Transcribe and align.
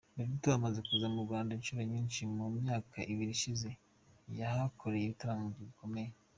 Roberto 0.17 0.47
amaze 0.57 0.79
kuza 0.87 1.07
mu 1.13 1.19
Rwanda 1.25 1.51
inshuro 1.57 1.81
nyinshi, 1.91 2.19
mu 2.35 2.45
myaka 2.65 2.97
ibiri 3.11 3.31
ishize 3.37 3.69
yahakoreye 4.39 5.03
ibitaramo 5.05 5.47
bikomeye. 5.69 6.11